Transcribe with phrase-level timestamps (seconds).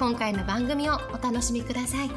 [0.00, 2.10] 今回の番組をお楽しみください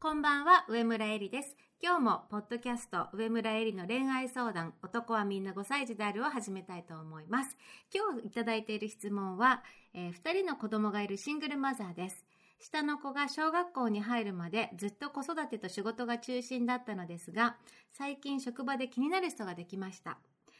[0.00, 1.54] こんばんは、上村えりです。
[1.82, 7.58] 今日も、ポッドキャスト、上村えりの恋愛相談、男はみんな5歳児であるを始めたいと思います。
[7.94, 12.24] 今日いただいている質問は、え2人の子供がいるシングルマザーです。
[12.58, 17.56] 下の子が小学校に入るまでずっと子育てと仕事が中心だったのですが、
[17.90, 20.18] 最近職場で気になる人ができました。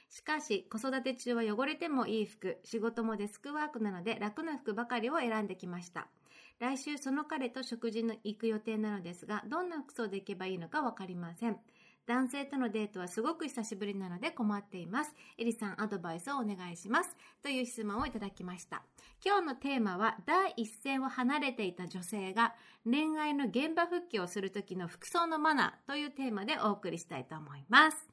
[0.09, 6.09] しかし、子育て中は汚れてもいい服、仕事もデスクワークなので楽な服ばかりを選んできました。
[6.61, 11.59] 来週その彼と食事に行く予定なのですが、どんな服装で行けばいいのかわかりません。
[12.09, 15.15] 男性とのデートはすごく久しぶりなので困っています。
[15.37, 17.15] エリさんアドバイスをお願いします。
[17.43, 18.83] という質問をいただきました。
[19.23, 28.09] 今日のテーマは、第一線を離れていた女性が恋愛の現場復帰をする時の服装のマナーというテーマでお送りしたいと思います。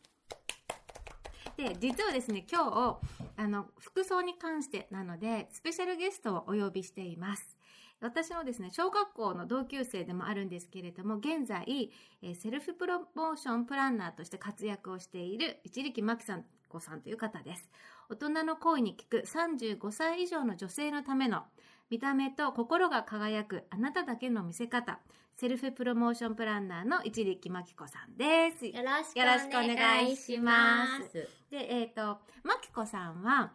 [1.55, 2.99] で、実はですね、今日、
[3.37, 7.57] あの、服装に関してなので、スペシャルゲストをお呼びしています。
[8.01, 17.69] 私のですね、小学校の同級生でもあるんですけれども、現在、えーセルフプロモーションプランナーとして活躍をしている一力真紀さん子さんという方です。
[18.09, 21.43] 大人の恋に聞く35歳以上の女性のための
[21.89, 24.99] 見た目と心が輝くあなただけの見せ方、
[25.35, 28.65] セルフプロモーションプランナーの一力真紀子さんです。
[28.65, 31.29] よろしくお願いしますす。
[31.51, 33.51] で、えっ、と、まきこさんは、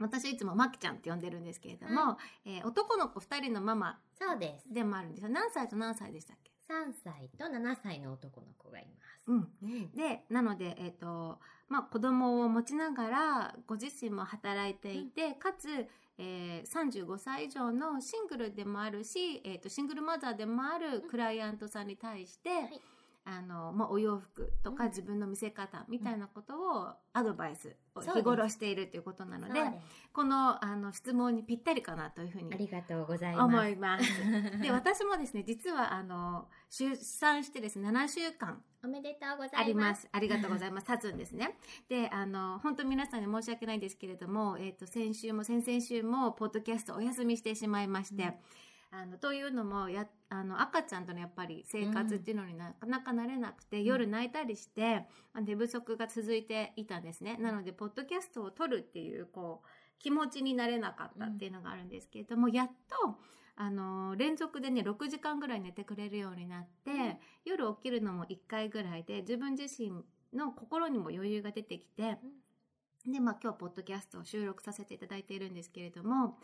[0.00, 4.72] 私いつもまきちゃんって呼んでるんですけれども、えー男の子2人のママそうです。
[4.72, 5.30] でもあるんですよ。
[5.30, 9.22] 何歳と何歳でしたっけ？3歳と7歳の男の子がいます。
[9.26, 9.48] うん。
[9.62, 15.68] うんで、なので、えっ、と、まあ、子供を持ちながら、ご自身も働いていて、かつ、
[16.18, 22.52] えー35歳以上のシングルでもあるし、えっ、と、シングルマザーでもあるクライアントさんに対して、い
[23.24, 29.72] あの、まあ、お洋服とかうん自分の見せ方みたいなことをアドバイスを日頃しているということなので、です
[30.12, 33.44] この、あの、質問にぴったりかなというふうにありがとうございます。
[33.44, 34.04] 思います。
[34.60, 39.56] で、私もですね、実は、あの、出産してですね、7週間おめでとうございます。
[39.58, 40.08] あります。
[40.12, 40.86] ありがとうございます。
[40.86, 41.58] 経つんですね。
[41.88, 48.34] で、あの、本当皆さんに申し訳ないんですけれども、えっ、と、先週も先々週も、ポッドキャストお休みしてしまいまして、うん
[48.92, 53.84] あの、というのも、や、あの、赤ちゃんとのやっぱり生活っていうのになかなか慣れなくて、ん。
[53.84, 57.36] 夜泣いたりして、まあ寝不足が続いていたんですね。
[57.38, 59.68] なので、ポッドキャストを撮るっていう、こう、
[60.00, 63.18] 気持ちになれなかったっていうのがあるんですけれども、やっと、
[63.56, 69.92] あの、連続でね、6時間ぐらい寝てくれるようになって、夜起きるのも1回ぐらいで、自分自身
[70.32, 72.18] の心にも余裕が出てきて、
[73.06, 76.38] で、まあ今日、ポッドキャストを収録させていただいているんですけれども、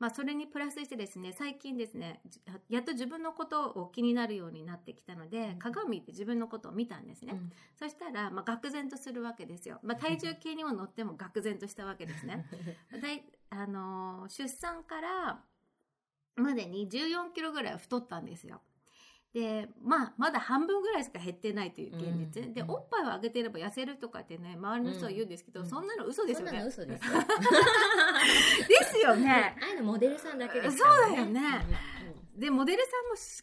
[0.00, 2.40] まあそれにプラスしてですね、最近ですね、じ
[2.70, 7.34] やっと自分のことを気になるようになってきたので、うん鏡で自分のことを見たんですね。
[7.34, 9.78] うんそしたら、まあ愕然とするわけですよ。
[9.82, 12.46] まあ体重計にも乗っても愕然としたわけですね。
[13.50, 15.44] あのー出産から
[16.36, 18.62] までに14キロぐらい太ったんですよ。
[19.32, 22.52] で、まあ、まだ半分ぐらいしか減ってないという現実。
[22.52, 26.62] で、うんうんおっぱいをあげてれば痩せるとかってね、周りの人は言うんですけど、うんそんなの嘘ですそんなよね。
[26.64, 27.12] の嘘ですよ。
[28.68, 29.56] ですよね。
[29.60, 31.40] ああいうのモデルさんだけですからそうだよね
[32.14, 32.82] うんで、モデル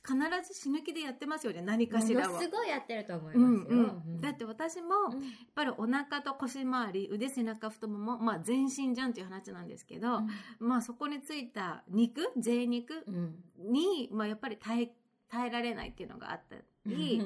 [0.03, 2.49] さんも必ず死ぬ気でやってますよね、何かしらはものす。
[2.49, 3.77] ごいやってると思いうんますよ。
[3.79, 10.21] うん、だって私も、うんやっぱりお腹と腰回り、腕、背中、太もも、まあ全身じゃんっていう話なんですけど、
[10.59, 14.91] まあそこについた肉、贅肉うんに、まあやっぱり耐え、
[15.29, 16.55] 耐えられないっていうのがあった
[16.85, 17.21] り、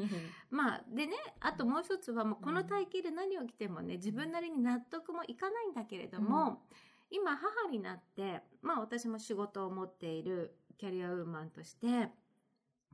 [0.50, 6.63] まあでね、あともう一つはもうこの体型で何を着てもね、自分なりに納得もいかないんだけれども、
[7.09, 12.09] 今母になって、まあ私も仕事を持っているキャリアウーマンとして、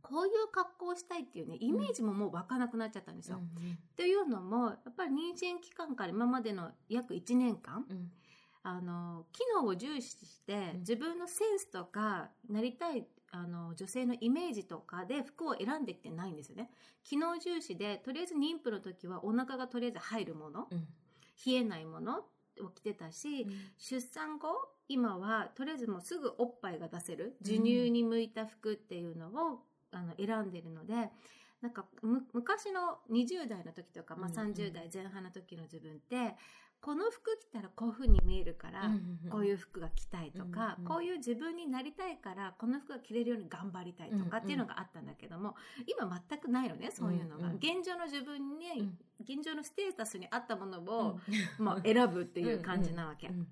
[0.01, 3.37] こういう格好をしたいっていうね、イメージももう湧かなくなっちゃったんですよ。
[3.37, 8.11] っていうのも、やっぱり妊娠期間から今までの約1年間、うん。
[8.63, 10.79] あの、機能を重視して、うん。
[10.79, 16.71] 自分のセンスとか、なりたい、あの、女性のイメージとかで服を選んできてないんですよね。
[17.03, 20.87] 機能重視で、とりあえず妊婦の時はお腹がとりあえず入るもの、うん。
[21.45, 22.25] 冷えないもの
[22.61, 23.47] を着てたし、
[23.77, 24.47] 出産後、
[24.87, 31.11] 今はとりあえずもうすぐおっぱいが出せる、授乳に向いた服っていうのを、あの、選んでるので、
[31.61, 34.53] なんかむ昔の20代の時とか、まあ、うんうん。
[34.53, 36.35] 30代前半の時の自分って、
[36.81, 38.91] この服着たらこういう風に見えるから、
[39.29, 48.97] こういう服が着たいとか、うんうんこういう自分になりたいからこの服が着れるように頑張りたいとかっていうのがあったんだけども、今全くないのねそういうのが、現状の自分に、うん。
[49.19, 51.19] 現状のステータスに合ったものを、
[51.59, 51.65] うん。
[51.65, 53.27] まあ、選ぶっていう感じなわけ。
[53.27, 53.47] うん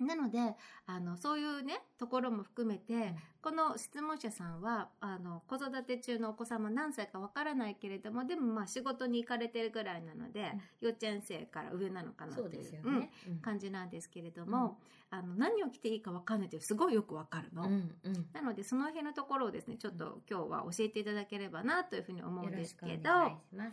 [0.00, 0.38] なので
[0.86, 12.80] あのそういうねところも含めて、この質問者さんはあの子育て中のお子様何歳かわからないけれどもでもまあ仕事に行かれてるぐらいなので、幼稚園生から上なのかなっていうね。
[12.84, 13.08] うん
[13.42, 14.78] 感じなんですけれども、
[15.10, 17.64] あの何を着ていいかわかんないってすごいよくわかるの。
[17.64, 18.26] うんうん。
[18.32, 23.06] なのでその辺のところをですねちょっと今日は教えていただければなというふうに思うんですけどし
[23.52, 23.72] ます。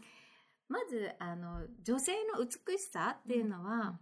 [0.67, 3.99] まずあの女性の美しさっていうのは、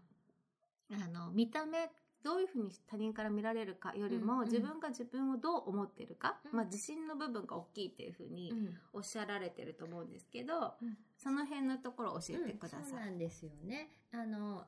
[0.92, 1.90] あの見た目
[2.24, 13.00] どういうふうに他人から見られるかよりも、自分が自分をどう思ってるか、うんまあ、自信の部分が大きいっていうふうにうんおっしゃられてると思うんですけど、うんその辺のところを教えてくだうんそうさ。
[13.02, 13.90] ないんですよね。
[14.14, 14.66] あの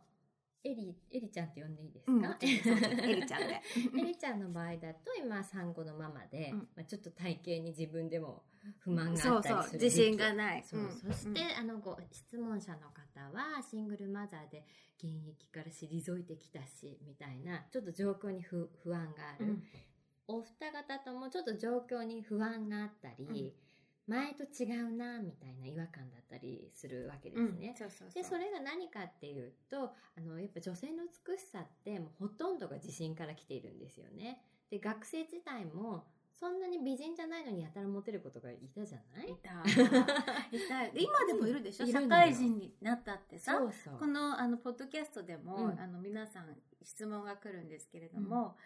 [0.63, 2.37] エリエリちゃんって呼んでいいですうん、か？
[2.39, 3.61] そうそうエリちゃんで。
[3.97, 8.43] エリちゃんの場合だと今産後のママで、うんまあ、ちょっと体型に自分でも
[8.79, 10.63] 不満があったりする自信がない。
[10.63, 11.59] そう、んそして、うん。
[11.59, 14.65] あのご質問者の方はシングルマザーで
[14.97, 19.63] 現役から退いてきたしみたいなちょっと状況に不不安がある、うん。
[20.27, 23.55] お二方ともちょっと状況に不安があったり、
[24.07, 27.75] 前と違うなみたいな違和感だったりするわけですね。
[28.13, 34.41] でそれが何かっていうとあのやっぱ女性の美しさってもうほとんどが自信から来ているんですよね。
[34.69, 36.05] で学生時代も
[36.41, 39.29] そんなに美人じゃないのにやたらモテることがいたじゃない？
[39.29, 39.35] い。
[39.45, 39.51] た。
[39.61, 40.59] い。
[40.67, 40.99] た。
[40.99, 43.59] 今でもいるでしょ、社会人になったってさ？
[43.59, 43.97] そうそう。
[43.99, 45.79] このあのポッドキャストでも、うん。
[45.79, 48.57] あの皆さん質問が来るんですけれども、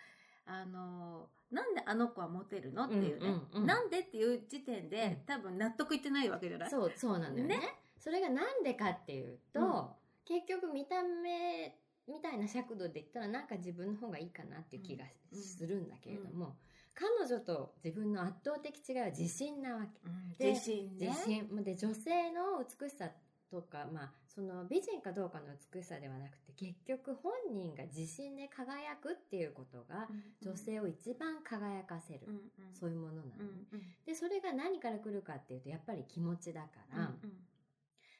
[0.45, 3.65] あのなんであの子はモテるのっていうね、うんうんうん。
[3.65, 5.25] なんでっていう時点で、うん。
[5.25, 6.69] 多分納得いってないわけじゃない？
[6.69, 7.57] そうそうなのよね。
[7.57, 7.75] ね。
[7.99, 9.87] それがなんでかっていうと、うん。
[10.23, 11.77] 結局見た目
[12.07, 15.41] みたいな尺度で言ったらなんか自分の方がいいかなっていう気がうん。
[15.41, 16.55] するんだけれども、
[16.95, 19.99] 彼女と自分の圧倒的違いは自信なわけ。
[20.05, 21.07] うんで自信ね。
[21.07, 21.63] 自信。
[21.63, 23.09] で女性の美しさ
[23.51, 30.07] とか、まあ、その美人かどうかの美しさではなくて結局本人が自信で輝くっていうことが
[30.41, 32.41] 女性を一番輝かせる、うんうん。
[32.73, 33.81] そういうものなの、うんうん。
[34.05, 37.31] でそれが何から来るかっていうとやっぱり気持ちだから、うん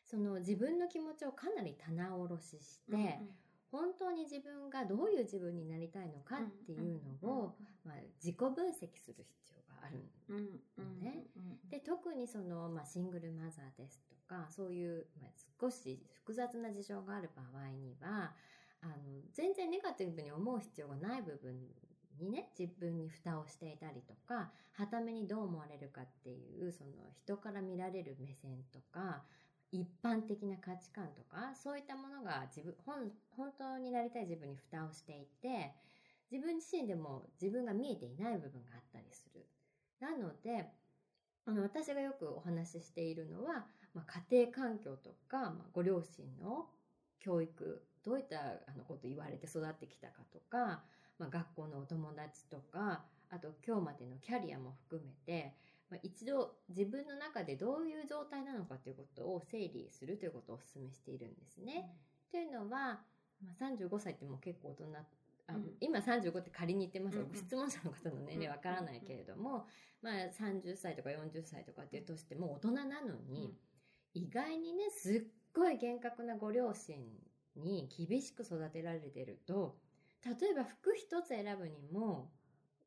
[0.08, 3.30] その自分の気持ちをかなり棚卸しして、うん
[3.72, 11.70] 本当に自分がどういう自分になりたいのかっていうのを、まあ、自己分析する必要があるうんうんねうん。
[11.70, 18.34] で特にその、まあ、シングルマザーですとかそういう、まあ、少し複雑な事情がある場合には
[18.82, 18.94] あの
[19.34, 21.56] 全然ネガティブに思う必要がない部分
[22.20, 29.24] にね自分に蓋をしていたりとかはためにどう思われるかっていうその人から見られる目線とか
[29.82, 35.74] 一般的な価値観とかそういったものが自分本本当になりたい自分に蓋をしていて
[36.32, 39.46] 自分自身でも自分が見えていない部分があったりする。
[40.00, 40.66] なので
[41.46, 46.68] あの私がよくお話ししているのは、まあ、家庭環境とか、まあ、ご両親の
[47.20, 50.84] 教育どういったあのこと言われて育ってきたかとか、
[51.20, 55.54] まあ、学校のお友達とかあと今日までのキャリアも含めて、
[55.90, 61.90] まあ、一度自分の中でどういう状態なのかということを整理するということをお勧めしているんですね。
[62.32, 63.02] というのは、
[63.44, 64.86] まあ、35歳ってもう結構大人
[65.48, 65.72] あ、うん。
[65.80, 67.36] 今35って仮に言ってますが、うんうん。
[67.36, 69.68] 質問者の方の年齢わからないけれども、
[70.02, 73.56] まあ、30歳とか40歳とかっていうとしても大人なのに、
[74.16, 75.22] 意外にねすっ
[75.54, 76.98] ごい厳格なご両親
[77.56, 79.78] に厳しく育てられてると
[80.26, 82.32] 例えば服一つ選ぶにも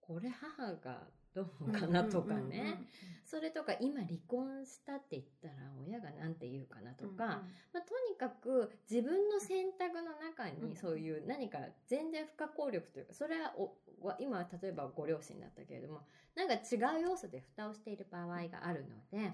[0.01, 1.07] これ母が
[1.39, 2.83] どうかなとかね、
[3.25, 5.55] それとか今離婚したって言ったら
[5.87, 7.43] 親が何て言うかなとか、
[7.73, 13.77] まあ、とにかく自分の選択の中うんにそういう何か全然不可抗力というかそれはお
[14.07, 16.01] は今は例えばご両親だったけれども
[16.35, 19.33] なんか違う要素で蓋をしている場合があるので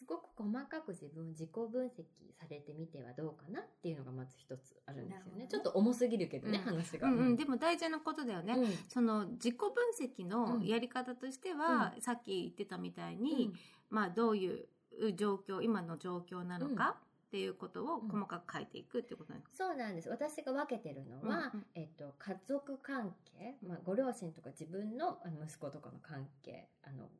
[0.00, 1.90] すごく細かく自分を自己分析
[2.38, 5.46] されてみてはどうかなっていうのがまず一つあるんですよね。
[5.46, 6.64] ちょっと重すぎるけどね、うん。
[6.64, 7.06] 話が。
[7.06, 8.66] うんうん、でも大事なことだよね、うん。
[8.88, 9.68] その自己分
[10.00, 13.52] 析のやり方としては、さっき言ってたみたいに、
[13.90, 14.68] まあどういう
[15.14, 20.08] 状況今の状況なのかっていうことを細かく書いていくってことなんですそうなんです。
[20.08, 21.66] 私が分けてるのは、うんうん。
[21.74, 27.19] えっと、家族関係、まあ、ご両親とか自分の息子とかの関係あのお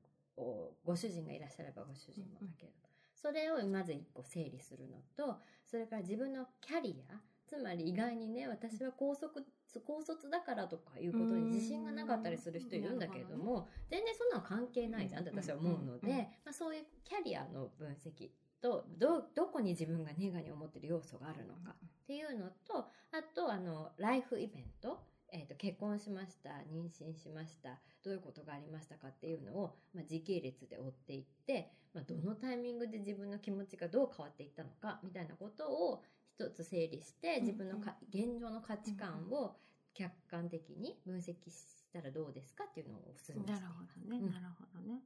[0.84, 2.72] ご主人がいらっしゃればご主人もだけど、
[3.14, 7.14] それをまず一個整理するのとそれから自分のキャリア
[7.46, 9.44] つまり意外にね私は高速
[9.86, 18.30] 高卒だからとかいうことに自信がなかったりする人いるんだけれども全然そんなの関係ないじゃんって私は思うので、まあ、そういうキャリアの分析
[18.60, 22.86] とどどこに自分がネガに思ってる要素があるのかっていうのとあ
[23.34, 25.00] とあのライフイベント、
[25.32, 39.56] えー、と結婚しました妊娠しましたどういうことがありましたかっていうのを、まあ、時系列で追っていって、まあ、どのタイミングで自分の気持ちがどう変わっていったのかみたいなことを一つ整理して自分のか現状の価値観を
[39.94, 43.98] 客観的に分析したらどうですかっていうのをお勧めしていなるます。
[43.98, 44.32] ほどね、うん。
[44.32, 45.00] なるほどね。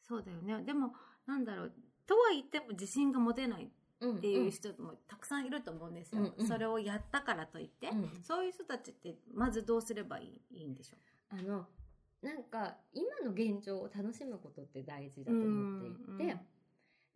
[0.00, 0.64] そうだよね。
[0.64, 0.92] でも
[1.26, 1.72] なんだろう。
[2.06, 3.70] とは言っても自信が持てないうん
[4.02, 6.46] っていう人もたくさんいると思うんですよ、うんうん。
[6.46, 8.10] それをやったからといって、うん。
[8.22, 10.96] そういう人たちってまずどうすればいいいいんでしょ
[11.30, 11.66] あの
[12.22, 16.40] なんか今の現状を楽しむことって大事だと思っていて、うんうん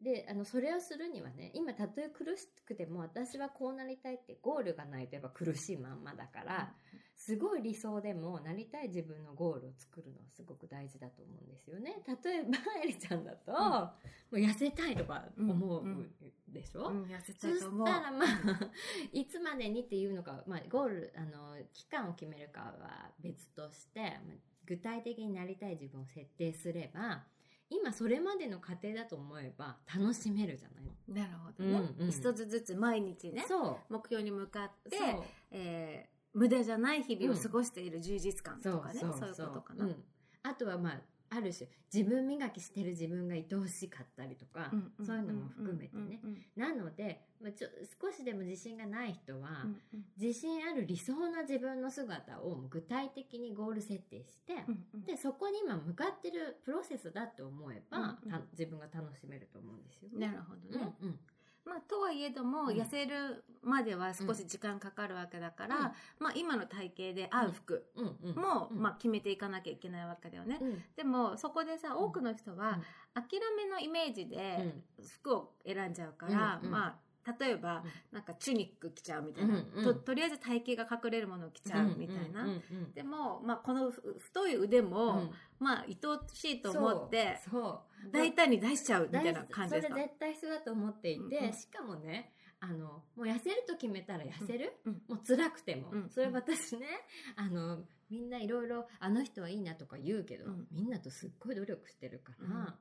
[0.05, 6.73] であのそれをするにはね今たとえ苦しくても私はこうなりたいってゴールがないとやっぱ苦しいまんまだから、
[7.17, 12.03] すごい理想でもなりたい自分のゴールを作るのはすごく大事だと思うんですよね。
[12.23, 12.49] 例えば
[12.85, 13.93] エリちゃんだと、も
[14.33, 16.11] う痩せたいとか思う
[16.53, 17.87] でしょ、うん、痩せそしたいと思う。
[17.87, 18.71] たらまあ
[19.11, 27.25] いつまでにっていうのか、まあ、ゴールあの期間を決めるかは別として、まあ具体的になりたい自分を設定すれば
[27.71, 31.27] 今それまでの過程だと思えば楽しめるじゃない？
[31.27, 32.11] なるほどね、うんうん。
[32.11, 33.45] 一つずつ毎日ね
[33.89, 34.97] 目標に向かって
[35.51, 40.05] えー無駄じゃない日々を過ごしている充実感とかね、そういうことかな、うん。
[40.43, 41.01] あとはまあ
[41.37, 46.21] ある種自分磨きしてる自分が愛おしかったりとか、んんそういうのも含めてね。
[46.23, 47.69] うんうんなので、まあ、ちょ
[48.01, 49.67] 少しでも自信がない人は、
[50.17, 54.55] 自信ある理想な自分の姿を具体的にゴール設定して、
[55.07, 58.19] でそこに今向かってるプロセスだって思えば、
[58.53, 60.09] 自分が楽しめると思うんですよ。
[60.19, 60.29] ね。
[60.29, 61.19] なるほどね、うんうん
[61.65, 62.77] まあ、とはいえども、うん。
[62.77, 65.83] 痩せるまでは少し時間かかるわけだから、うん。
[66.19, 67.87] まあ、今の体型で合う服
[68.37, 68.81] も、うん。
[68.81, 70.59] まあ、決めていかなきゃいけないわけだよね。
[70.61, 70.83] うん。
[70.97, 72.81] でもそこでさ多くの人は
[73.15, 74.75] 諦めのイメージで
[75.21, 77.04] 服を選んじゃうから、まあ
[77.39, 77.91] 例えば、うん。
[78.13, 79.85] なんかチュニック着ちゃうみたいな、うんうん。
[79.85, 82.47] ととりあえず体型が隠れるものを着ちゃうみたいな、
[82.95, 85.31] でも、まあ、このふ太い腕も、うん。
[85.59, 87.39] まあ愛おしいと思って
[88.13, 89.95] 大胆に出しちゃうみたいな大感じですか？
[89.95, 91.45] それ絶対必要だと思っていて、うん。
[91.47, 94.93] うんしかもねあのもう痩せると決めたら痩せる、うん。
[95.09, 96.11] もう辛くても、うん。
[96.11, 96.87] それ私ね
[97.37, 97.79] あの
[98.11, 100.67] みんないろいろあの人はいいなとか言うけど、うん。
[100.73, 102.75] みんなとすっごい努力してるから、うん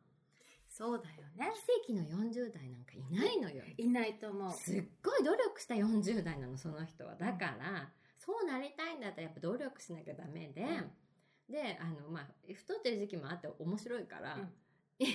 [0.75, 1.53] そうだよね。
[1.85, 3.63] 奇跡の40代なんかいないのよ。
[3.77, 4.51] いないと思う。
[4.53, 7.15] すっごい努力した40代なのその人は。
[7.15, 10.65] だから、そうなりたいんだったらやっぱ努力しなきゃダメで、
[11.47, 14.49] であのまあ太ってる時期もあって面白いから、うん。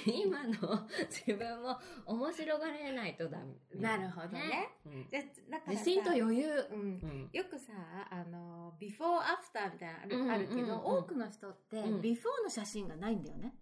[0.07, 3.55] 今の 自分も面白がれないとダメ。
[3.75, 4.77] なるほどね。
[4.87, 5.09] うん。
[5.09, 6.79] じゃだからさ自信と余裕、うん。
[6.79, 7.31] うん。
[7.33, 7.73] よくさ
[8.11, 12.03] あのビフォーアフターみたいなのある,、けど多くの人ってうん。
[12.03, 13.55] ビフォーの写真がないんだよね、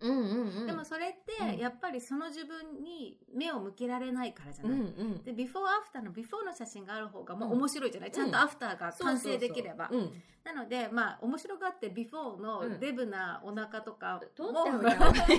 [0.66, 1.58] でもそれってうん。
[1.58, 7.58] やっぱりその自分に目を向けられないからじゃうんない、うんでビフォーアフターのビフォーの写真がある方がもううん。
[7.58, 15.38] 面白いじゃない、ちゃんとアフターが完成できれば、そうそうそうなのでまあ面白がってビフォーのデブなお腹とかうん、も、取っておぐらい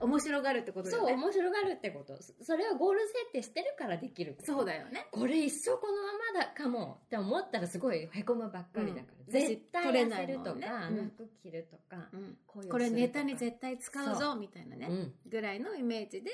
[0.00, 2.16] の面白がるってことだそうよね面白がるってこと。
[2.20, 5.06] そそれをゴール設定してるからできるそうだよね。
[5.12, 9.32] これ一生このままだかもって思ったらすごいへこむばっかりだから、うん。
[9.32, 11.12] 絶対取れ痩せるとか、うん。
[11.16, 12.36] 服着るとか、うん。
[12.46, 14.92] これネタに絶対使うそぞみたいなね、う。
[14.92, 16.30] んぐらいのイメージで、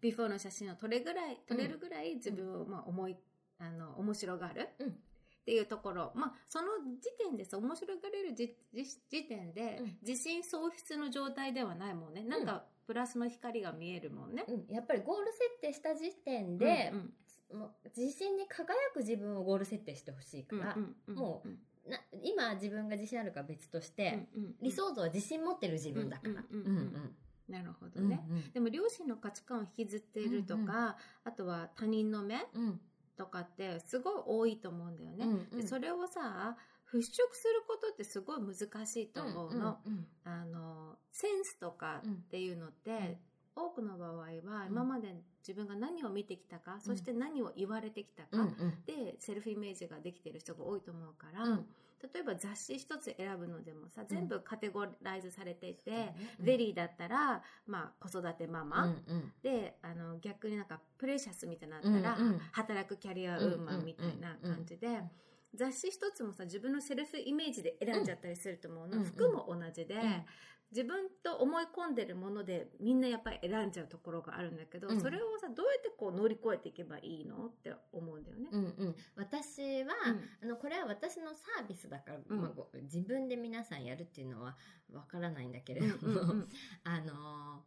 [0.00, 3.16] ビフォーの写真を撮れぐらい撮れるぐらい自分をまあ思い
[3.58, 4.88] あの面白がるうん。
[4.88, 4.92] っ
[5.44, 6.68] ていうところ、まあその
[7.00, 9.98] 時点でさ面白がれるじじ時点でうん。
[10.06, 14.44] 自信喪失の状態ではないもんね、なんかプラスの光が見えるもんね。
[14.48, 14.74] うん。
[14.74, 17.14] やっぱりゴール設定した時点でう、ん
[17.52, 21.48] もう自信に輝く自分をゴール設定してほしいから、うんうんもう
[21.88, 26.44] な今自分が自信あるか別として、うんうん理想像は自信持ってる自分だから。
[26.50, 27.16] うんうんうんうん。
[27.48, 28.20] なるほどうんね。
[28.54, 30.94] でも両親の価値観を引きずっているとか、うんうん。
[31.24, 32.80] あとは他人の目うん。
[33.16, 35.24] とかってすごい多いと思うんだよね。
[35.24, 35.60] うんうん。
[35.60, 36.56] でそれをさ
[36.92, 39.78] 払拭することってすごい難しいと思うの。
[39.86, 43.18] うんあのセンスとかっていうのって、
[43.56, 44.30] 多くの場合は
[44.68, 45.14] 今まで
[45.46, 48.48] 自分が何を見てきたか、そして何を言われてきたか、
[48.86, 51.66] でセルフイメージができてる人が多いと思うから、うん。
[52.14, 56.44] 例えば雑誌一つ選ぶのでもさ全部カテゴライズされていて、うん。
[56.46, 58.94] VERY だったら、まあ、子育てママ、
[59.42, 62.16] であの逆になんか Precious みたいなったら、
[62.52, 65.02] 働くキャリアウーマンみたいな感じで、
[65.54, 70.24] 雑誌一つもさ自分のセルフイメージで選んじゃったりすると思うの、うん服も同じで、ん
[70.70, 75.00] 自分と思い込んでるものでみんなやっぱり選んじゃうところがあるんだけど、うん。
[75.00, 78.48] それをさどうやってこう乗り越えていけばいいのって思うんだよね。
[78.52, 79.94] うんうん、私は、
[80.42, 80.48] うん。
[80.48, 82.40] あのこれは私のサービスだから、うん。
[82.40, 84.56] まあ、ご自分で皆さんやるっていうのは
[84.92, 86.44] わからないんだけれども、
[86.84, 87.64] あの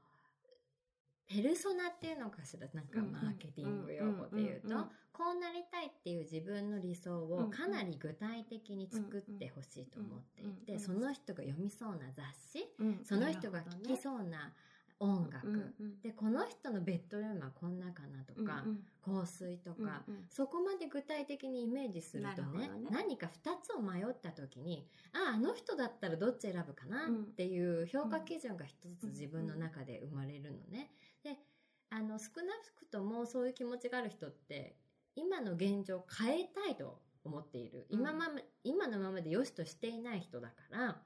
[1.34, 4.76] ペルソナっていうのかしらなんかマーケティング用語で言うと、
[5.12, 12.24] こうなりたいっていう自分の理想をかなり具体的に作ってほしいと思っていてその人が読みそうな雑
[12.60, 14.54] 誌うんその人が聴きそうな
[15.00, 30.90] 音楽、でこの人のベッドルームはこんなかなとか、うん香水とか、そこまで具体的にイメージするとね何か2つを迷った時にあああの人だったらどっち選ぶかなうんっていう評価基準が一つ自分の中で生まれるのね。
[31.24, 31.38] で
[31.90, 34.76] あの少なくともそういう気持ちがある人って
[35.16, 38.00] 今の現状を変えたいと思っている、うん。
[38.00, 41.02] 今まま今のままで良しとしていない人だから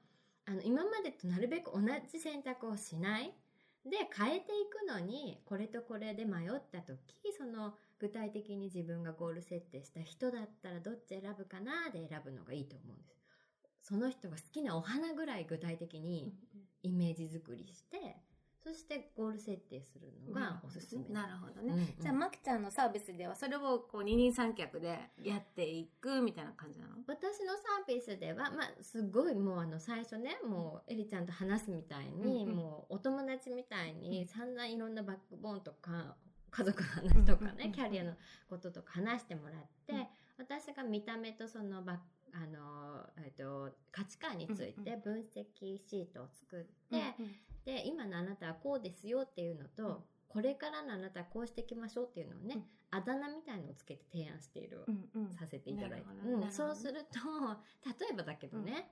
[0.46, 3.32] あの今までとなるべく同じ選択をしない。
[3.84, 6.98] で変えていくのにこれとこれで迷った時
[7.38, 13.18] その具体的に自分がゴール設定した人だったらどっち選ぶかなで選ぶのがいいと思うんです。
[13.82, 16.34] その人が好きなお花ぐらい具体的に
[16.82, 18.16] イメージ作りして
[18.68, 21.08] そしてゴール設定するのがおすすめ。
[21.08, 21.72] なるほどね。
[21.72, 21.86] うんうん。
[21.98, 26.96] じゃあ、まきちゃんのサービスでは、それをこう二人三脚でやっていくみたいな感じなの？
[27.06, 32.56] 私のサービスでは、まあ、すごいもうあの最初ねもうエリちゃんと話すみたいに、うんうん。
[32.56, 36.16] もうお友達みたいに散々いろんなバックボーンとか
[36.50, 38.12] 家族の話とかね、うんうんうんキャリアの
[38.50, 40.06] こととか話してもらって、うん。
[40.38, 41.96] 私が見た目とそのバッ
[42.34, 47.02] あの、えっと、価値観について分析シートを作って、
[47.68, 49.96] で今のあなたはこうですよっていうのと、うん。
[50.28, 55.32] これからのあなたはこうしていきましょうっていうのをね、あだ名みたいのをつけて提案している、うんうん。
[55.32, 56.06] させていただいて。
[56.26, 56.50] うん。
[56.50, 57.18] そうすると
[57.84, 58.90] 例えばだけどね、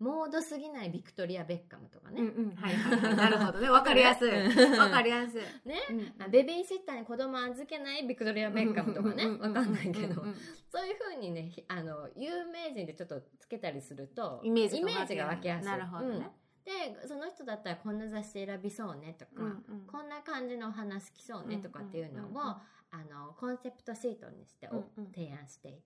[0.00, 2.56] モードすぎないビクトリア・ベッカムとかね、うんうん。
[2.56, 3.70] はいなるほどね。
[3.70, 4.46] わかりやすい。
[4.46, 5.42] うんわかりやすい。
[5.68, 5.80] ね。
[5.90, 9.24] うんあベビーシッターに子供預けないビクトリア・ベッカムとかね。
[9.24, 10.22] ううわかんないけど。
[10.22, 10.36] うんうん
[10.70, 15.66] そういうふうにねひあの有名人でちょっとつけたりするとイメージが湧きやすい。
[15.66, 16.16] なるほどね。
[16.16, 16.30] うん
[16.68, 19.86] でその人だったらこんな雑誌選びそうねとか、うんうん。
[19.90, 22.46] こんな感じのお話好きそうねとかっていうのを、うんうん。
[22.48, 22.54] うん
[22.90, 25.12] あのコンセプトシートにしてお、うんうん。
[25.12, 25.78] 提案していて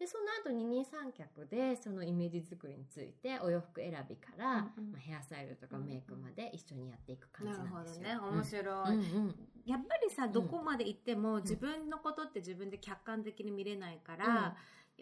[0.00, 4.92] でその後二人三脚でそのイメージ作りについてお洋服選びから、うんうん。
[4.92, 8.02] まあ、ヘアスタイルとかメイクまで一緒にやっていく感じなるほどなんですよ。
[8.02, 9.34] ね面白い、うんうん。
[9.64, 10.32] やっぱりさん。
[10.32, 14.56] どこまで行っても自分のことって自分で客観的に見れないから、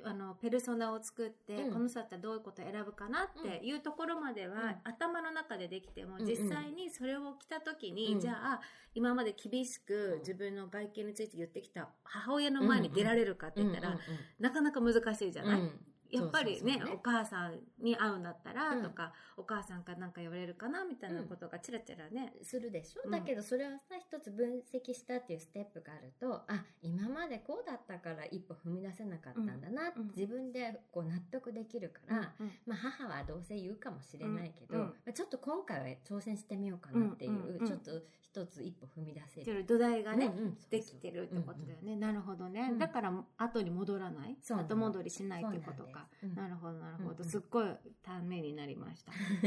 [0.05, 1.73] あのペルソナを作って、うん。
[1.73, 4.77] この人だったらどういうことを選ぶかなっていうところまでは、うん。
[4.85, 8.21] 頭の中でできても、うんうん実際にそれを着た時に、うん。
[8.21, 8.61] じゃあ
[8.95, 10.19] 今まで厳しくうん。
[10.21, 13.99] 自分の外見について言ってきた母親の前に出られるかって言ったら、
[14.39, 18.83] なかなか難しいじゃない、うんやっぱりねお母さんに会うんだったらうん。
[18.83, 23.11] とか、お母さんから何か言われるかなみたいなことがちらちらね、するでしょ、うん。
[23.11, 37.91] だけどそれをさ一つ分析したっていうステップがあるとあ今までこうだったから一歩踏み出せなかったんだな自分でこう納得できるから、うんまあ、母はどうせ言うかもしれないけど、ちょっと今回は挑戦してみようかなっていう、ちょっと
[38.21, 39.65] 一つ一歩踏み出せる。
[39.65, 42.79] 土台がね、うんうんできてるってことだよね、なるほどね、うん。
[42.79, 44.37] だから後に戻らない？
[44.49, 46.09] 後戻りしないっていうことそうなんか。
[46.23, 46.35] うん。
[46.35, 47.25] なるほどなるほど、うんうん。
[47.25, 47.67] すっごい
[48.03, 49.13] ためになりました。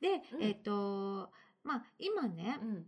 [0.00, 0.42] で、うん。
[0.42, 1.30] えっ、と
[1.64, 2.86] まあ今ね、うん。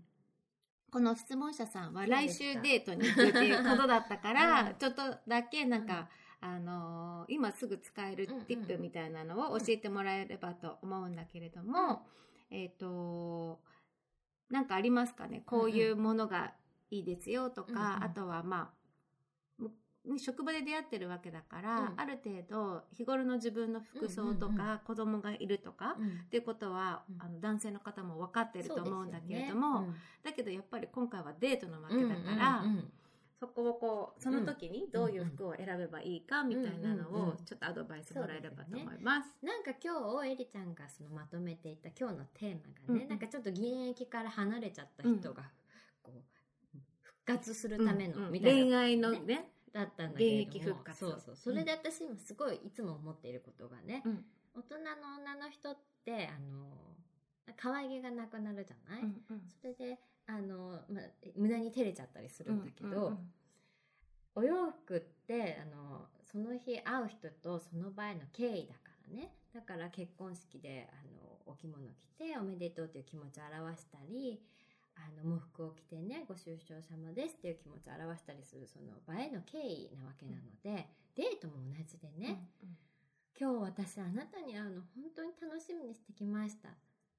[0.91, 4.75] この質問者さんは来週デートに行くっていうことだったから、うん。
[4.77, 6.09] ちょっとだけなんか、
[6.41, 12.07] あのー今すぐ使えるうんうんティップみたいなのを教えてもらえればと思うんだけれども、
[12.51, 13.61] えっ、と
[14.49, 15.43] なんかありますかね？
[15.45, 16.55] こういうものが
[16.91, 18.05] いいですよとか、うんうん。
[18.05, 18.78] あとはまあむ
[20.09, 21.95] ね職場で出会ってるわけだから、うん。
[21.97, 26.09] ある程度日頃の自分の服装とか、子供がいるとか、うん。
[26.09, 27.23] っていうことは、うん。
[27.23, 29.89] あの男性の方も分かってると思うんだけれども、ね。
[30.25, 32.65] だけどやっぱり今回はデートなわけうんだから、
[33.41, 39.29] そこをこうその時にどういう服を選べばいいかみたいなのをちょっとアドバイスもらえればと思います。
[39.43, 43.09] なんか今日エリちゃんがそのまとめていた今日のテーマがね、うんうん。
[43.09, 45.45] なんかちょっと現役から離れちゃった人が
[46.03, 50.43] こう復活するためのうんみたいな、恋愛のねだったんだけれども。
[50.43, 50.99] 現役復活。
[50.99, 51.37] そうそう。
[51.37, 54.25] それで私今すごいいつも思っていることがね、うん。
[54.55, 54.85] 大人の
[55.19, 56.69] 女の人ってあの
[57.57, 59.43] 可愛げがなくなるじゃない、うんうん。
[59.61, 61.05] それであの、まあ、
[61.37, 63.33] 無駄に照れちゃったりするんだけど、うんうん
[64.35, 69.33] お洋服ってあのその日会う人とその場への敬意だからね。
[69.53, 74.41] だから結婚式であのお着物着ておめでとうという気持ちを表したり
[74.99, 82.49] あの喪服を着てねご愁傷様ですっていう気持ちを表したりするその場への敬意なわけなので、デートも同じでね、
[83.39, 86.71] 今日私あなたに会うの本当に楽しみにしてきました。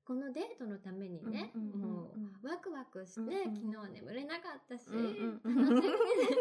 [0.09, 2.01] このデートのためにね、うんうんうんうんも
[2.41, 3.55] うワクワクして、うんうん。
[3.55, 5.93] 昨日は眠れなかったし、うんうん楽しみに。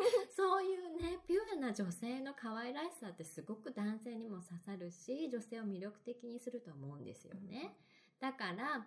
[0.34, 7.76] そういうね、ピュアな女性の可愛らしさってすごく男性にも刺さるし、女性を魅力的にすると思うんですよね。
[8.18, 8.86] だから、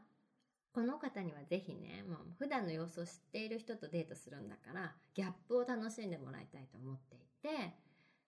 [0.73, 7.73] この方にはぜひね、もう普段の様子を知っている人とデートするんだから、ギャップを楽しんでもらいたいと思っていて、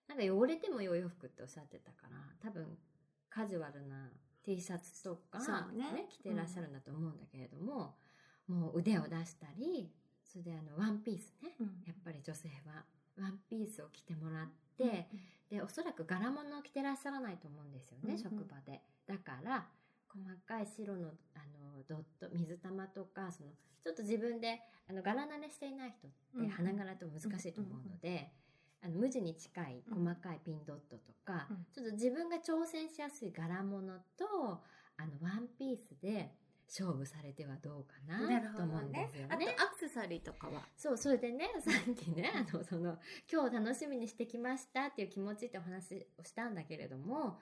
[0.08, 2.76] なんか汚れてもいいお洋服っておっしゃってたから、多分
[3.30, 4.10] カジュアルな
[4.44, 6.06] T シャツとか、そうね。
[6.10, 7.94] 着てらっしゃるんだと思うんだけれども、
[8.46, 9.90] もう腕を出したり、
[10.22, 11.56] それであの、ワンピースね。
[11.86, 12.84] やっぱり女性は
[13.16, 15.08] ワンピースを着てもらって、
[15.48, 18.18] でおそらく柄物を着てらっしゃらないと思うんですよね、うんうん。
[18.18, 18.82] 職場で。
[19.06, 19.66] だから
[20.14, 23.50] 細かい白のあのドット水玉とかその
[23.82, 26.48] ちょっと自分であの柄慣れしていない人ってうん。
[26.48, 28.30] 花柄と難しいと思うので、
[28.82, 31.66] あの無地に近い細かいピンドットとか、うん。
[31.72, 34.60] ちょっと自分が挑戦しやすい柄物と
[34.96, 36.32] あのワンピースで
[36.68, 40.62] 勝負されてはどうかなと思うんですよあとアクセサリーとかは。
[40.76, 42.98] そう、それでね、 さっきね、あの、その、
[43.30, 47.38] 今日楽しみにしてきましたっていう気持ちってお話をしたんだけれども、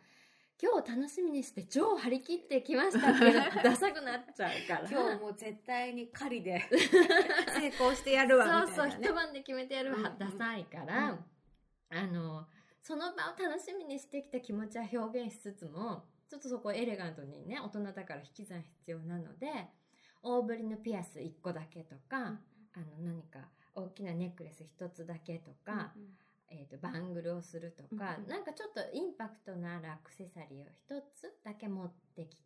[0.61, 4.89] 今日楽しみにして超張り切ってきましたってダサくなっちゃうから。
[4.89, 6.63] 今日もう絶対に狩りで
[7.59, 11.25] 成功してやるわみたいな、ね、そうそう、一晩で決めてやるうんはダサいから、うん
[11.95, 12.47] あの、
[12.83, 19.69] その場を楽しみにしてきた気持ちは表現しつつも、ちょっとそこをエレガントにね、大人だから引き算必要なので、
[20.23, 22.41] 大ぶりのピアス1個だけとか、
[22.75, 23.41] あの何か
[23.75, 25.93] 大きなネックレス1つだけとか、
[26.53, 28.31] えー、とバングルをするとか、うんうん。
[28.31, 32.43] なんかちょっとインパクトのあるアクセサリーを一つだけ持ってきて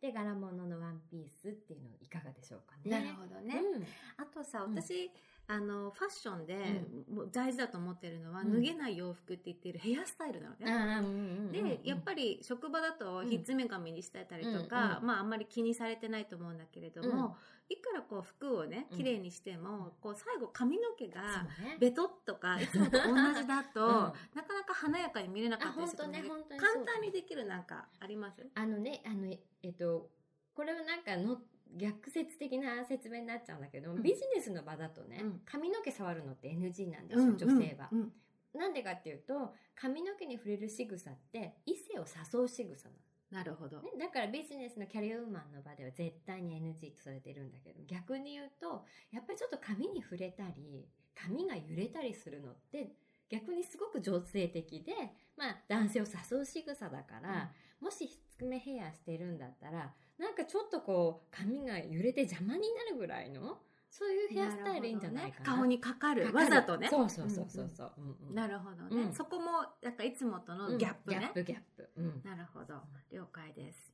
[0.00, 2.90] で柄物のワンピースっていうのいかがでしょうかね。
[2.90, 3.82] なるほどね、うん。
[4.16, 4.74] あとさうん。
[4.74, 5.10] 私、
[5.48, 6.84] あのファッションで、
[7.32, 8.52] 大事だと思ってるのは、うん。
[8.52, 11.08] 脱げない洋服って言ってるヘアスタイルなの
[11.50, 17.36] ね、でやっぱり職場だとひっつめ髪にしてたりとか、うんまああんまり気にされてないと思うんだけれども、
[17.70, 21.46] いくらこう服をね綺麗にしても、こう最後髪の毛が
[21.78, 23.92] ベトっとかいつもと同じだと、 うん。
[23.92, 26.20] なかなか華やかに見れなかったりするので、
[26.56, 29.26] 簡単にできるなんかありますあのねあの
[29.62, 30.10] えっと
[30.54, 31.40] これはなんかの
[31.76, 34.02] 逆説的な説明になっちゃうんだけど、うん。
[34.02, 35.42] ビジネスの場だとね、うん。
[35.44, 37.88] 髪の毛触るのって NG なんですよ、女性は。
[37.92, 38.12] うん。
[38.54, 43.00] なんでかっていうと髪の毛に触れる仕草って異性を誘う仕草なの。
[43.30, 52.92] なるほど、ね、だからビジネスのキャリアウーマンの場では絶対に NG とされてるんだけど逆に言うとやっぱりちょっと髪に触れたり髪が揺れたりするのって
[53.28, 54.92] 逆にすごく女性的で、
[55.36, 63.58] まあ、男性を誘う仕草だから、もしひっつめヘアしてるんだったらなんかちょっとこう髪が揺れて邪魔になるぐらいの
[63.90, 65.44] そういうヘアスタイルいいんじゃないかな。
[65.44, 65.56] るほどね。
[65.56, 66.32] 顔にかかる。
[66.32, 66.88] わざとね。
[66.90, 67.92] そうそうそうそうそう。
[67.98, 69.12] うんうんなるほどね、うん。
[69.14, 71.20] そこもなんかいつもとのギャップね、うん。
[71.20, 71.77] ギャップギャップ。
[71.98, 72.22] うん。
[72.24, 72.74] なるほど。
[73.10, 73.92] 了解です。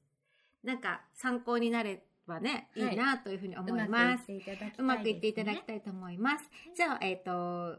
[0.63, 2.95] なんか参考になればねいはい。
[2.95, 4.83] いなというふうに思いうまますくいっていただきたいですね。
[4.83, 6.51] うまくいっていただきたいと思います。
[6.75, 7.79] じゃあえっ、と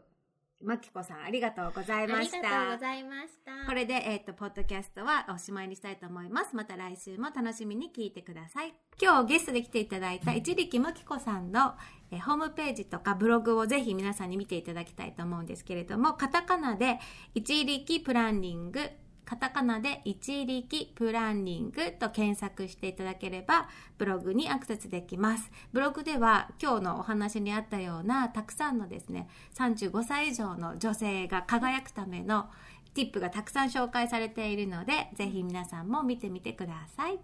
[0.62, 3.66] まきこさんありがとうございましありがとうたございました。
[3.66, 6.56] これで、えっ、と、ポッドキャストはおしまいにしたいと思います。
[6.56, 8.72] また来週も楽しみに聞いてください。
[9.00, 11.74] 今日ゲストで来ていただいた一力むきこさんの、
[12.10, 16.98] えーホームページとかブログをぜひ皆さんに見ていただきたいと思うんですけれども、カタカナで
[17.34, 18.80] 一力プランニング、
[19.26, 25.50] カタカナで一力プランニングと検索していただければブログにアクセスできます。
[25.72, 32.48] ブログでは今日のお話にあったようなたくさんのですね、35歳以上の女性が輝くための
[32.94, 37.18] ティップがたくさん紹介されているので、ぜひ皆さんも見てみてください。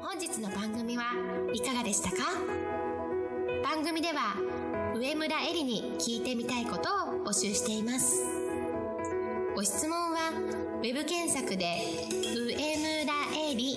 [0.00, 1.04] 本日の番組は
[1.52, 2.16] いかがでしたか？
[3.64, 4.36] 番組では
[4.96, 8.24] 上村えりに聞いてみたいことを募集しています。
[9.54, 10.30] ご質問は
[10.78, 11.82] ウェブ検索で
[12.34, 13.12] 「上村
[13.50, 13.76] えり」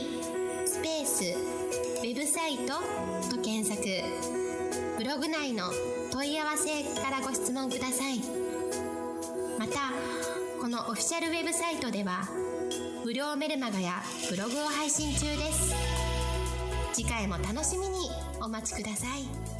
[0.66, 2.76] スペースウェブサイト
[3.36, 3.84] と検索。
[4.98, 5.66] ブログ内の
[6.10, 8.22] 問い合わせからご質問ください。
[9.58, 9.92] また
[10.62, 12.30] このオフィシャルウェブサイトでは
[13.04, 15.76] 無料メルマガやブログを配信中です。
[16.94, 18.10] 次回も楽しみに
[18.42, 19.59] お待ちください。